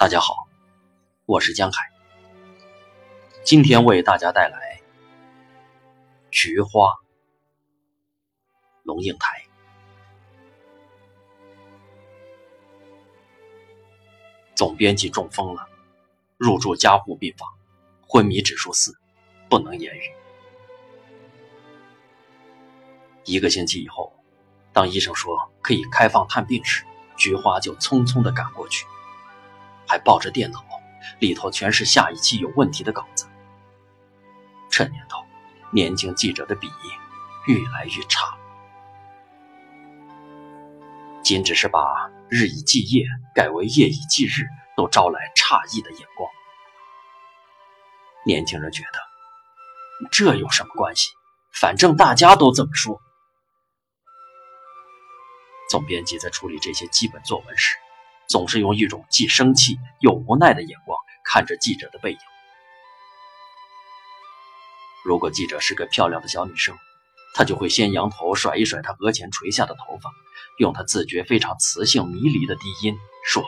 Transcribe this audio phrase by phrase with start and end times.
[0.00, 0.48] 大家好，
[1.26, 1.92] 我是江海，
[3.44, 4.80] 今天为大家带来
[6.30, 6.92] 《菊花》。
[8.82, 9.44] 龙应台，
[14.54, 15.68] 总编辑中风了，
[16.38, 17.46] 入住加护病房，
[18.08, 18.98] 昏迷指数四，
[19.50, 20.02] 不能言语。
[23.26, 24.14] 一个星期以后，
[24.72, 26.86] 当医生说可以开放探病时，
[27.18, 28.86] 菊花就匆匆的赶过去。
[29.90, 30.64] 还抱着电脑，
[31.18, 33.26] 里头全是下一期有问题的稿子。
[34.70, 35.26] 这年头，
[35.72, 36.70] 年轻记者的笔
[37.48, 38.38] 越来越差，
[41.24, 43.04] 仅只是把“日以继夜”
[43.34, 44.46] 改为“夜以继日”，
[44.78, 46.30] 都招来诧异的眼光。
[48.24, 51.10] 年轻人觉得这有什么关系？
[51.52, 53.00] 反正大家都这么说。
[55.68, 57.76] 总编辑在处理这些基本作文时。
[58.30, 62.18] 总是用一种既生气又无奈的眼光看着记者的背影。
[65.04, 66.76] 如果记者是个漂亮的小女生，
[67.34, 70.12] 他就会先扬头甩一甩她额前垂下的头发，
[70.58, 73.42] 用他自觉非常磁性迷离的低音说：“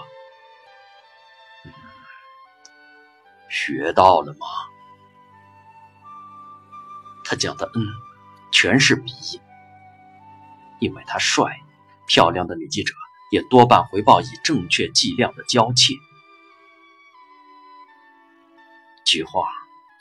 [3.49, 4.47] 学到了吗？”
[7.25, 7.87] 他讲的“嗯”
[8.51, 9.41] 全是鼻音，
[10.81, 11.57] 因为他帅，
[12.09, 12.95] 漂亮的女记者。
[13.33, 15.95] 也多半回报以正确剂量的娇怯。
[19.07, 19.49] 菊花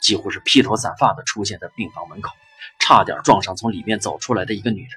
[0.02, 2.30] 几乎是披头散发的出现在病房门口，
[2.78, 4.90] 差点撞上从里面走出来的一个女人。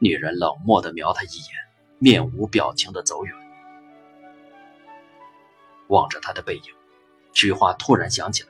[0.00, 1.54] 女人冷漠的瞄他一眼，
[2.00, 3.32] 面无表情的走远。
[5.86, 6.74] 望着他的背影，
[7.32, 8.48] 菊花突然想起来，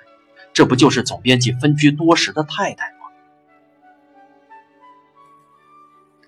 [0.55, 2.99] 这不就是总编辑分居多时的太太吗？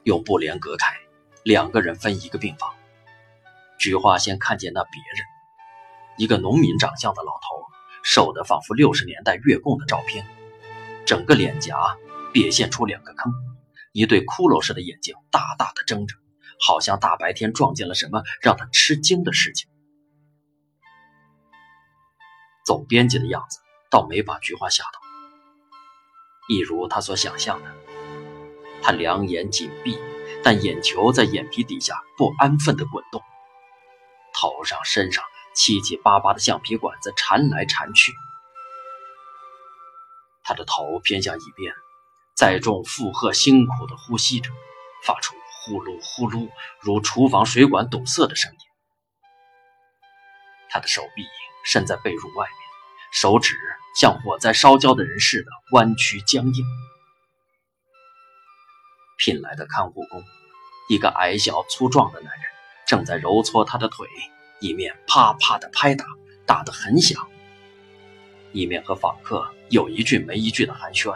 [0.03, 0.95] 用布帘隔开。
[1.49, 2.75] 两个人分一个病房，
[3.79, 5.25] 菊花先看见那别人，
[6.19, 7.65] 一个农民长相的老头，
[8.05, 10.27] 瘦得仿佛六十年代月供的照片，
[11.07, 11.97] 整个脸颊
[12.35, 13.33] 瘪现出两个坑，
[13.93, 16.17] 一对骷髅似的眼睛大大的睁着，
[16.61, 19.71] 好像大白天撞见了什么让他吃惊的事情。
[22.67, 25.01] 总编辑的样子倒没把菊花吓到，
[26.51, 27.75] 一如他所想象的，
[28.83, 29.99] 他两眼紧闭。
[30.43, 33.23] 但眼球在眼皮底下不安分地滚动，
[34.33, 35.23] 头上、身上
[35.55, 38.15] 七七八八的橡皮管子缠来缠去。
[40.43, 41.75] 他的头偏向一边，
[42.35, 44.51] 载重负荷辛苦地呼吸着，
[45.05, 45.35] 发出
[45.67, 46.49] 呼噜呼噜
[46.81, 48.59] 如厨房水管堵塞的声音。
[50.71, 51.25] 他的手臂
[51.65, 52.57] 伸在被褥外面，
[53.13, 53.55] 手指
[53.97, 56.65] 像火灾烧焦的人似的弯曲僵硬。
[59.19, 60.25] 聘来的看护工，
[60.89, 62.43] 一个矮小粗壮的男人，
[62.87, 64.07] 正在揉搓他的腿，
[64.61, 66.07] 一面啪啪的拍打，
[66.47, 67.29] 打得很响，
[68.53, 71.15] 一面和访客有一句没一句的寒暄。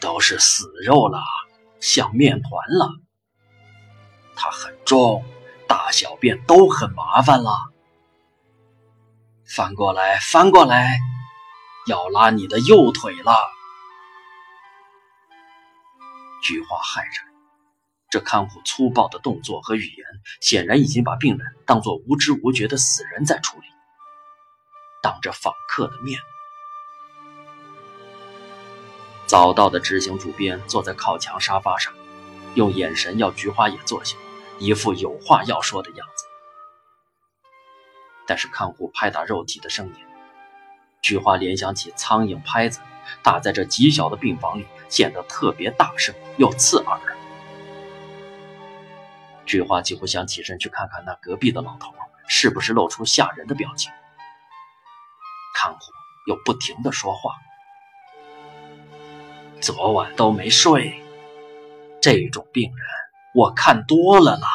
[0.00, 1.18] 都是死肉了，
[1.80, 2.90] 像面团了。
[4.36, 5.24] 它很重，
[5.66, 7.50] 大小便都很麻烦了。
[9.46, 10.98] 翻过来，翻过来，
[11.86, 13.32] 要拉你的右腿了。
[16.44, 17.34] 菊花骇然，
[18.10, 20.06] 这看护粗暴的动作和语言，
[20.42, 23.64] 显然已经把病人当作无知无觉的死人在处理。
[25.02, 26.20] 当着访客的面，
[29.26, 31.94] 早到的执行主编坐在靠墙沙发上，
[32.54, 34.18] 用眼神要菊花也坐下，
[34.58, 36.26] 一副有话要说的样子。
[38.26, 39.94] 但是看护拍打肉体的声音，
[41.04, 42.80] 菊花联想起苍蝇拍子。
[43.22, 46.98] 打在这极小的病房里，显得特别大声又刺耳。
[49.44, 51.92] 菊花几乎想起身去看看那隔壁的老头
[52.26, 53.92] 是不是露出吓人的表情。
[55.54, 55.78] 看护
[56.26, 57.34] 又不停的说话
[59.60, 61.02] ：“昨晚都没睡，
[62.00, 62.86] 这种病人
[63.34, 64.48] 我看多了啦，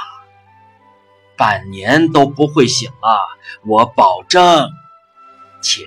[1.37, 3.19] 半年都不会醒了，
[3.67, 4.71] 我保证，
[5.61, 5.85] 钱。”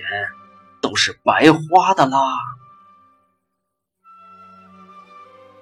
[0.93, 2.19] 都是白花的啦！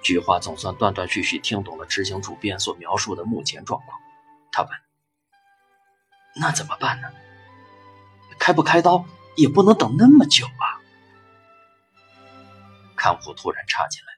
[0.04, 3.98] 菊花总算断断续续听懂了执行主编所描述的目前状况。
[4.51, 4.69] 他问
[6.36, 7.07] ：“那怎么办呢？
[8.39, 9.06] 开不开刀
[9.38, 10.68] 也不能等那么久啊！”
[12.98, 14.12] 看护突然插进来：“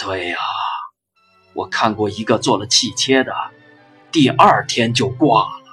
[0.00, 0.38] 对呀，
[1.52, 3.34] 我看过一个做了气切的，
[4.10, 5.67] 第二天就挂了。”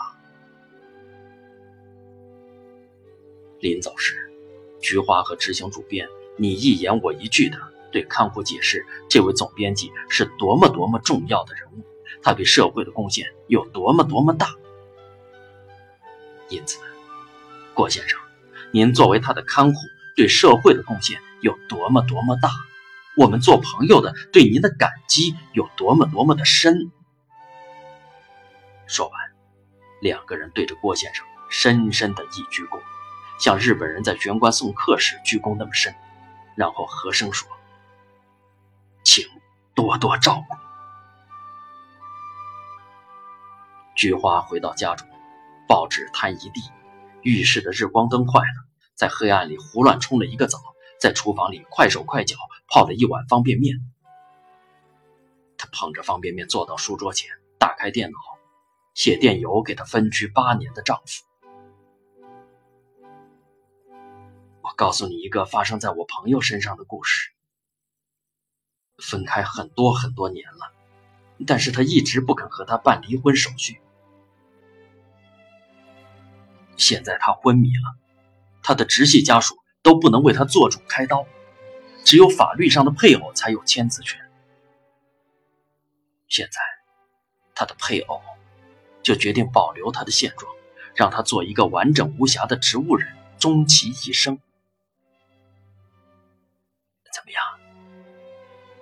[3.66, 4.32] 临走时，
[4.80, 6.08] 菊花和执行主编
[6.38, 7.58] 你一言我一句的
[7.92, 11.84] 对看护解释，这位总编辑是多么多么重要的人物，
[12.22, 14.54] 他对社会的贡献有多么多么大。
[16.50, 16.78] 因此，
[17.74, 18.20] 郭先生，
[18.70, 19.80] 您作为他的看护，
[20.16, 22.52] 对社会的贡献有多么多么大，
[23.18, 26.92] 我们做朋友的对您的感激有多么多么的深。
[28.86, 29.20] 说完，
[30.04, 32.80] 两个人对着郭先生深深的一鞠躬，
[33.38, 35.94] 像日本人在玄关送客时鞠躬那么深，
[36.56, 37.50] 然后和声说
[39.04, 39.26] ：“请
[39.74, 40.56] 多多照顾。”
[43.96, 45.08] 菊花回到家中，
[45.68, 46.62] 报纸摊一地，
[47.22, 50.60] 浴室的日光灯坏了，在黑暗里胡乱冲了一个澡，
[51.00, 52.36] 在厨房里快手快脚
[52.68, 53.80] 泡了一碗方便面。
[55.58, 58.18] 他捧着方便面坐到书桌前，打开电脑，
[58.94, 61.24] 写电邮给他分居八年的丈夫。
[64.76, 67.32] 告诉你一个发生在我朋友身上的故事。
[68.98, 70.72] 分开很多很多年了，
[71.46, 73.80] 但是他一直不肯和他办离婚手续。
[76.78, 77.96] 现在他昏迷了，
[78.62, 81.26] 他的直系家属都不能为他做主开刀，
[82.04, 84.22] 只有法律上的配偶才有签字权。
[86.28, 86.60] 现在，
[87.54, 88.22] 他的配偶
[89.02, 90.52] 就决定保留他的现状，
[90.96, 94.38] 让他做一个完整无瑕的植物人，终其一生。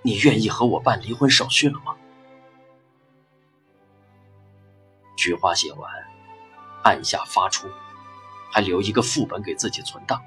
[0.04, 1.96] 你愿意和我办离婚手续了吗？
[5.18, 5.92] 菊花写完，
[6.84, 7.68] 按下发出。
[8.56, 10.22] 还留一个副本给自己存档，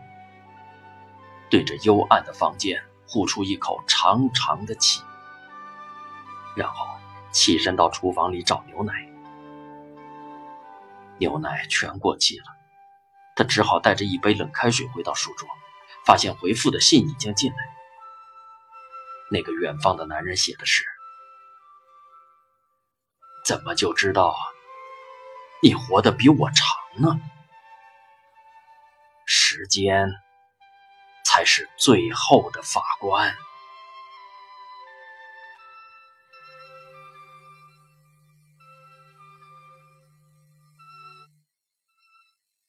[1.48, 5.00] 对着幽暗的房间呼出一口长长的气，
[6.56, 6.84] 然后
[7.30, 9.08] 起身到厨房里找牛奶。
[11.18, 12.46] 牛奶全过期了，
[13.36, 15.48] 他只好带着一杯冷开水回到书桌，
[16.04, 17.75] 发现回复的信已经进来。
[19.30, 20.84] 那个远方的男人写的是
[23.44, 24.36] ：“怎么就知道
[25.62, 27.20] 你活得比我长呢？”
[29.26, 30.08] 时间
[31.24, 33.34] 才是最后的法官。